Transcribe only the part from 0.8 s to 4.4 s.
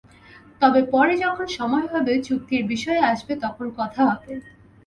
পরে যখন সময় হবে, চুক্তির বিষয় আসবে তখন কথা হবে।